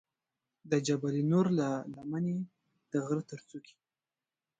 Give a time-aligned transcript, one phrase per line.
[0.71, 2.37] د جبل نور له لمنې
[2.91, 3.75] د غره تر څوکې.